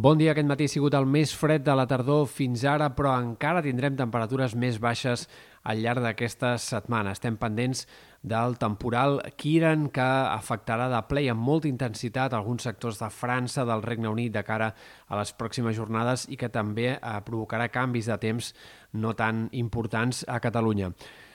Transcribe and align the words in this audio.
Bon 0.00 0.16
dia, 0.16 0.30
aquest 0.32 0.46
matí 0.48 0.64
ha 0.64 0.70
sigut 0.72 0.94
el 0.96 1.04
més 1.04 1.34
fred 1.36 1.60
de 1.60 1.74
la 1.76 1.84
tardor 1.84 2.22
fins 2.32 2.62
ara, 2.64 2.86
però 2.96 3.10
encara 3.20 3.60
tindrem 3.60 3.98
temperatures 3.98 4.54
més 4.56 4.78
baixes 4.80 5.26
al 5.68 5.82
llarg 5.84 6.00
d'aquesta 6.00 6.54
setmana. 6.56 7.12
Estem 7.12 7.36
pendents 7.36 7.82
del 8.24 8.56
temporal 8.62 9.20
Kiran, 9.36 9.90
que 9.92 10.06
afectarà 10.38 10.86
de 10.88 11.02
ple 11.10 11.26
amb 11.28 11.44
molta 11.44 11.68
intensitat 11.68 12.32
alguns 12.32 12.64
sectors 12.64 13.02
de 13.02 13.10
França, 13.12 13.66
del 13.68 13.84
Regne 13.84 14.08
Unit, 14.08 14.32
de 14.38 14.46
cara 14.46 14.70
a 15.04 15.20
les 15.20 15.34
pròximes 15.36 15.76
jornades 15.76 16.24
i 16.32 16.40
que 16.40 16.48
també 16.48 16.94
eh, 16.94 17.14
provocarà 17.26 17.68
canvis 17.68 18.08
de 18.08 18.16
temps 18.24 18.54
no 18.96 19.12
tan 19.12 19.50
importants 19.52 20.24
a 20.24 20.40
Catalunya. 20.40 20.94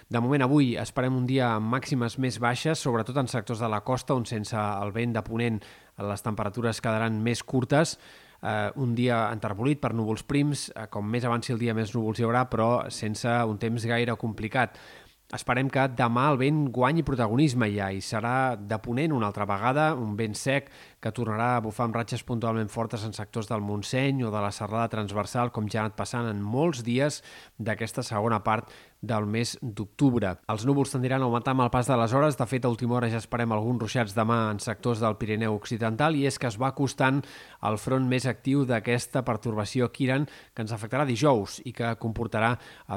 De 0.10 0.22
moment, 0.22 0.42
avui 0.42 0.74
esperem 0.78 1.14
un 1.18 1.30
dia 1.30 1.54
amb 1.54 1.70
màximes 1.70 2.18
més 2.18 2.42
baixes, 2.42 2.82
sobretot 2.82 3.22
en 3.22 3.30
sectors 3.30 3.62
de 3.62 3.70
la 3.70 3.86
costa, 3.86 4.18
on 4.18 4.26
sense 4.26 4.58
el 4.58 4.94
vent 4.94 5.14
de 5.14 5.22
ponent 5.26 5.62
les 6.02 6.26
temperatures 6.26 6.82
quedaran 6.82 7.22
més 7.22 7.46
curtes, 7.46 8.00
eh, 8.46 8.70
un 8.82 8.94
dia 8.98 9.26
enterbolit 9.34 9.82
per 9.82 9.94
núvols 9.98 10.24
prims, 10.28 10.70
eh, 10.76 10.86
com 10.92 11.08
més 11.10 11.26
avanci 11.26 11.56
el 11.56 11.62
dia 11.62 11.74
més 11.74 11.96
núvols 11.96 12.22
hi 12.22 12.28
haurà, 12.28 12.46
però 12.52 12.70
sense 12.94 13.32
un 13.50 13.58
temps 13.62 13.90
gaire 13.90 14.16
complicat. 14.22 14.78
Esperem 15.34 15.72
que 15.74 15.88
demà 15.98 16.28
el 16.32 16.38
vent 16.38 16.60
guanyi 16.72 17.02
protagonisme 17.04 17.68
ja 17.74 17.90
i 17.92 18.02
serà 18.06 18.54
de 18.56 18.78
ponent 18.80 19.16
una 19.16 19.32
altra 19.32 19.48
vegada, 19.50 19.88
un 19.98 20.14
vent 20.20 20.38
sec 20.38 20.70
que 21.06 21.12
tornarà 21.14 21.52
a 21.54 21.62
bufar 21.62 21.86
amb 21.86 22.00
ratxes 22.00 22.24
puntualment 22.26 22.72
fortes 22.74 23.04
en 23.06 23.12
sectors 23.14 23.46
del 23.46 23.62
Montseny 23.62 24.24
o 24.26 24.32
de 24.34 24.40
la 24.42 24.50
serrada 24.50 24.90
transversal, 24.90 25.52
com 25.54 25.68
ja 25.70 25.84
ha 25.84 25.86
anat 25.86 26.00
passant 26.00 26.26
en 26.26 26.42
molts 26.42 26.82
dies 26.82 27.20
d'aquesta 27.62 28.02
segona 28.02 28.40
part 28.42 28.74
del 29.06 29.28
mes 29.30 29.52
d'octubre. 29.62 30.32
Els 30.50 30.66
núvols 30.66 30.96
tendiran 30.96 31.22
a 31.22 31.28
augmentar 31.30 31.54
amb 31.54 31.68
el 31.68 31.70
pas 31.70 31.86
de 31.86 31.98
les 32.00 32.14
hores. 32.18 32.40
De 32.40 32.48
fet, 32.50 32.66
a 32.66 32.72
última 32.74 32.98
hora 32.98 33.12
ja 33.14 33.22
esperem 33.22 33.54
alguns 33.54 33.84
ruixats 33.84 34.18
demà 34.18 34.40
en 34.50 34.64
sectors 34.64 35.04
del 35.04 35.18
Pirineu 35.22 35.54
Occidental 35.54 36.18
i 36.18 36.26
és 36.26 36.40
que 36.42 36.50
es 36.50 36.58
va 36.58 36.72
acostant 36.74 37.22
el 37.70 37.78
front 37.78 38.10
més 38.10 38.26
actiu 38.26 38.66
d'aquesta 38.66 39.22
pertorbació 39.28 39.92
Kiran 39.94 40.26
que 40.26 40.66
ens 40.66 40.74
afectarà 40.74 41.06
dijous 41.06 41.60
i 41.70 41.76
que 41.76 41.94
comportarà 42.02 42.56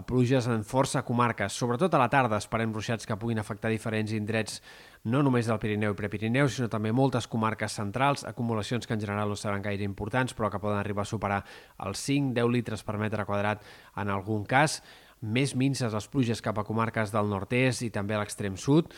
pluges 0.08 0.48
en 0.48 0.64
força 0.64 1.04
comarques. 1.04 1.52
Sobretot 1.52 1.92
a 1.92 2.00
la 2.00 2.08
tarda 2.08 2.40
esperem 2.40 2.72
ruixats 2.72 3.04
que 3.04 3.20
puguin 3.20 3.44
afectar 3.44 3.68
diferents 3.68 4.16
indrets 4.16 4.62
no 5.04 5.22
només 5.22 5.46
del 5.46 5.60
Pirineu 5.62 5.94
i 5.94 5.98
Prepirineu, 5.98 6.48
sinó 6.50 6.68
també 6.72 6.92
moltes 6.92 7.28
comarques 7.30 7.76
centrals, 7.78 8.24
acumulacions 8.26 8.86
que 8.86 8.96
en 8.96 9.02
general 9.04 9.30
no 9.30 9.36
seran 9.38 9.62
gaire 9.62 9.86
importants, 9.86 10.34
però 10.34 10.50
que 10.50 10.60
poden 10.62 10.80
arribar 10.80 11.06
a 11.06 11.12
superar 11.12 11.42
els 11.86 12.02
5-10 12.08 12.50
litres 12.52 12.82
per 12.82 12.98
metre 12.98 13.26
quadrat 13.28 13.62
en 13.96 14.10
algun 14.10 14.44
cas. 14.48 14.80
Més 15.22 15.54
minces 15.58 15.94
les 15.94 16.10
pluges 16.10 16.42
cap 16.42 16.58
a 16.58 16.66
comarques 16.66 17.10
del 17.14 17.30
nord-est 17.30 17.82
i 17.86 17.90
també 17.94 18.14
a 18.14 18.22
l'extrem 18.22 18.56
sud. 18.56 18.92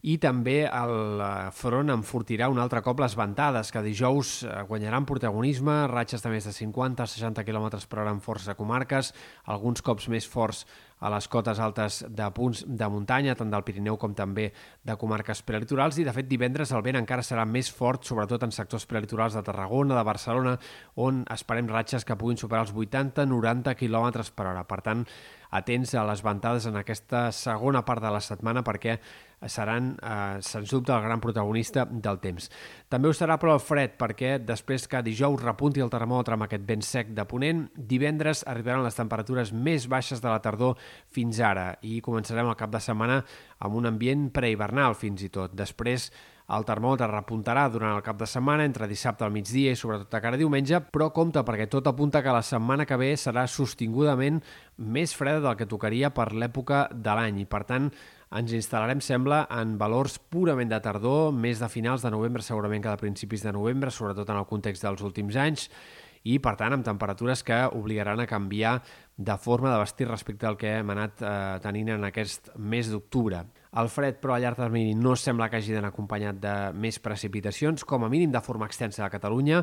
I 0.00 0.14
també 0.16 0.62
el 0.64 1.20
eh, 1.20 1.50
front 1.52 1.92
enfortirà 1.92 2.48
un 2.48 2.58
altre 2.62 2.80
cop 2.80 3.02
les 3.02 3.12
ventades, 3.18 3.68
que 3.68 3.82
dijous 3.84 4.30
eh, 4.46 4.54
guanyaran 4.68 5.04
protagonisme, 5.04 5.74
ratxes 5.92 6.24
de 6.24 6.32
més 6.32 6.46
de 6.48 6.54
50-60 6.56 7.44
km 7.44 7.66
per 7.84 8.00
hora 8.00 8.14
en 8.14 8.22
força 8.24 8.56
comarques, 8.56 9.12
alguns 9.44 9.84
cops 9.84 10.08
més 10.08 10.28
forts 10.28 10.64
a 11.00 11.10
les 11.12 11.28
cotes 11.32 11.58
altes 11.58 12.02
de 12.08 12.28
punts 12.36 12.62
de 12.68 12.88
muntanya, 12.92 13.34
tant 13.36 13.50
del 13.52 13.64
Pirineu 13.64 13.96
com 14.00 14.14
també 14.16 14.50
de 14.84 14.96
comarques 15.00 15.42
prelitorals, 15.48 15.98
i 15.98 16.06
de 16.06 16.14
fet 16.16 16.28
divendres 16.28 16.74
el 16.76 16.84
vent 16.84 17.00
encara 17.00 17.24
serà 17.26 17.46
més 17.48 17.72
fort, 17.72 18.04
sobretot 18.04 18.44
en 18.44 18.52
sectors 18.54 18.86
prelitorals 18.86 19.36
de 19.36 19.44
Tarragona, 19.46 19.96
de 19.96 20.06
Barcelona, 20.06 20.56
on 21.00 21.24
esperem 21.32 21.68
ratxes 21.72 22.04
que 22.04 22.18
puguin 22.20 22.40
superar 22.40 22.66
els 22.66 22.76
80-90 22.76 23.76
km 23.80 24.24
per 24.36 24.50
hora. 24.52 24.66
Per 24.68 24.80
tant, 24.84 25.06
atents 25.50 25.96
a 25.98 26.04
les 26.06 26.22
ventades 26.22 26.68
en 26.68 26.78
aquesta 26.78 27.30
segona 27.34 27.82
part 27.86 28.02
de 28.04 28.12
la 28.12 28.22
setmana 28.22 28.62
perquè 28.66 29.00
seran, 29.48 29.96
eh, 30.02 30.38
sens 30.42 30.70
dubte, 30.70 30.92
el 30.92 31.02
gran 31.02 31.20
protagonista 31.20 31.86
del 31.90 32.20
temps. 32.20 32.50
També 32.88 33.08
ho 33.08 33.12
serà 33.12 33.38
però 33.38 33.54
el 33.54 33.60
fred, 33.60 33.96
perquè 33.96 34.38
després 34.44 34.86
que 34.86 35.02
dijous 35.02 35.42
repunti 35.42 35.80
el 35.80 35.90
termòmetre 35.90 36.34
amb 36.34 36.44
aquest 36.44 36.66
vent 36.66 36.82
sec 36.82 37.14
de 37.16 37.24
ponent, 37.24 37.70
divendres 37.74 38.44
arribaran 38.46 38.84
les 38.84 38.94
temperatures 38.94 39.52
més 39.52 39.88
baixes 39.88 40.20
de 40.20 40.28
la 40.28 40.40
tardor 40.40 40.76
fins 41.12 41.40
ara. 41.44 41.72
I 41.82 42.00
començarem 42.04 42.48
el 42.48 42.58
cap 42.58 42.72
de 42.74 42.82
setmana 42.82 43.22
amb 43.60 43.78
un 43.80 43.88
ambient 43.90 44.28
prehivernal 44.34 44.98
fins 44.98 45.24
i 45.26 45.30
tot. 45.32 45.54
Després 45.56 46.10
el 46.50 46.64
termòmetre 46.66 47.06
repuntarà 47.06 47.68
durant 47.70 47.94
el 47.94 48.02
cap 48.02 48.18
de 48.18 48.26
setmana, 48.26 48.64
entre 48.66 48.88
dissabte 48.90 49.22
al 49.22 49.30
migdia 49.30 49.70
i 49.70 49.78
sobretot 49.78 50.14
a 50.16 50.20
cara 50.22 50.38
diumenge, 50.40 50.80
però 50.90 51.10
compte 51.14 51.44
perquè 51.46 51.68
tot 51.70 51.86
apunta 51.86 52.24
que 52.24 52.34
la 52.34 52.42
setmana 52.42 52.86
que 52.90 52.98
ve 52.98 53.12
serà 53.14 53.44
sostingudament 53.46 54.40
més 54.82 55.14
freda 55.14 55.44
del 55.44 55.58
que 55.60 55.68
tocaria 55.70 56.10
per 56.10 56.32
l'època 56.34 56.88
de 56.90 57.14
l'any. 57.14 57.44
I, 57.44 57.46
per 57.46 57.62
tant, 57.68 57.86
ens 58.34 58.54
instal·larem, 58.54 58.98
sembla, 59.02 59.44
en 59.60 59.76
valors 59.78 60.18
purament 60.30 60.70
de 60.70 60.82
tardor, 60.82 61.30
més 61.30 61.62
de 61.62 61.70
finals 61.70 62.02
de 62.02 62.10
novembre 62.14 62.42
segurament 62.42 62.82
que 62.82 62.96
de 62.96 63.04
principis 63.04 63.46
de 63.46 63.54
novembre, 63.54 63.94
sobretot 63.94 64.34
en 64.34 64.42
el 64.42 64.50
context 64.50 64.86
dels 64.86 65.06
últims 65.06 65.38
anys, 65.38 65.68
i, 66.22 66.38
per 66.38 66.56
tant, 66.60 66.74
amb 66.76 66.84
temperatures 66.86 67.42
que 67.46 67.62
obligaran 67.76 68.20
a 68.20 68.28
canviar 68.28 68.80
de 69.16 69.36
forma 69.40 69.72
de 69.72 69.80
vestir 69.80 70.08
respecte 70.08 70.48
al 70.48 70.58
que 70.60 70.78
hem 70.78 70.92
anat 70.92 71.22
eh, 71.22 71.32
tenint 71.64 71.94
en 71.96 72.06
aquest 72.08 72.52
mes 72.56 72.90
d'octubre. 72.92 73.44
El 73.70 73.86
fred, 73.86 74.16
però, 74.18 74.34
a 74.34 74.40
llarg 74.42 74.58
termini 74.58 74.96
no 74.98 75.12
sembla 75.14 75.46
que 75.46 75.60
hagi 75.60 75.76
d'anar 75.76 75.92
acompanyat 75.92 76.40
de 76.42 76.54
més 76.74 76.96
precipitacions, 76.98 77.84
com 77.86 78.02
a 78.02 78.08
mínim 78.10 78.32
de 78.34 78.40
forma 78.42 78.66
extensa 78.66 79.04
a 79.06 79.10
Catalunya. 79.12 79.60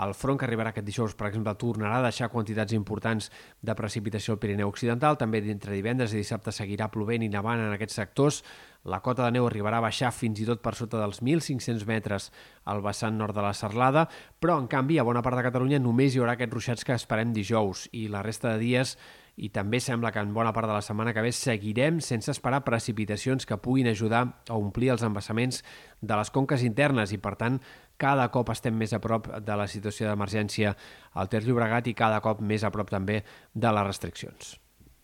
El 0.00 0.14
front 0.16 0.40
que 0.40 0.46
arribarà 0.48 0.72
aquest 0.72 0.86
dijous, 0.86 1.12
per 1.12 1.28
exemple, 1.28 1.52
tornarà 1.60 1.98
a 1.98 2.06
deixar 2.06 2.30
quantitats 2.32 2.72
importants 2.72 3.28
de 3.60 3.76
precipitació 3.76 4.32
al 4.32 4.40
Pirineu 4.40 4.72
Occidental. 4.72 5.20
També 5.20 5.44
dintre 5.44 5.76
divendres 5.76 6.16
i 6.16 6.22
dissabte 6.22 6.56
seguirà 6.56 6.88
plovent 6.88 7.26
i 7.26 7.28
nevant 7.28 7.60
en 7.60 7.76
aquests 7.76 8.00
sectors. 8.00 8.40
La 8.88 9.02
cota 9.04 9.26
de 9.26 9.36
neu 9.36 9.44
arribarà 9.44 9.76
a 9.76 9.84
baixar 9.84 10.08
fins 10.16 10.40
i 10.40 10.48
tot 10.48 10.64
per 10.64 10.72
sota 10.72 10.96
dels 10.96 11.20
1.500 11.20 11.84
metres 11.84 12.30
al 12.64 12.80
vessant 12.80 13.18
nord 13.20 13.36
de 13.36 13.44
la 13.44 13.52
Serlada, 13.52 14.08
però, 14.40 14.56
en 14.56 14.72
canvi, 14.72 14.96
a 14.96 15.04
bona 15.04 15.20
part 15.20 15.36
de 15.36 15.44
Catalunya 15.44 15.84
només 15.84 16.16
hi 16.16 16.22
haurà 16.22 16.38
aquests 16.38 16.56
ruixats 16.56 16.88
que 16.88 16.96
esperem 16.96 17.36
dijous 17.36 17.90
i 17.92 18.08
la 18.08 18.24
resta 18.24 18.54
de 18.54 18.64
dies 18.64 18.96
i 19.40 19.48
també 19.48 19.80
sembla 19.80 20.12
que 20.12 20.20
en 20.20 20.34
bona 20.36 20.52
part 20.52 20.68
de 20.68 20.76
la 20.76 20.84
setmana 20.84 21.14
que 21.16 21.24
ve 21.24 21.32
seguirem 21.32 22.00
sense 22.04 22.30
esperar 22.34 22.60
precipitacions 22.66 23.48
que 23.48 23.56
puguin 23.56 23.88
ajudar 23.88 24.22
a 24.48 24.58
omplir 24.60 24.92
els 24.92 25.04
embassaments 25.06 25.62
de 26.00 26.16
les 26.20 26.30
conques 26.30 26.64
internes 26.66 27.14
i, 27.16 27.18
per 27.18 27.36
tant, 27.40 27.60
cada 28.00 28.28
cop 28.32 28.52
estem 28.52 28.76
més 28.76 28.92
a 28.92 29.00
prop 29.00 29.30
de 29.40 29.56
la 29.56 29.68
situació 29.68 30.08
d'emergència 30.08 30.76
al 31.14 31.32
Ter 31.32 31.44
Llobregat 31.46 31.88
i 31.88 31.96
cada 31.96 32.20
cop 32.24 32.44
més 32.44 32.64
a 32.64 32.72
prop 32.74 32.92
també 32.92 33.22
de 33.54 33.72
les 33.72 33.88
restriccions. 33.88 34.58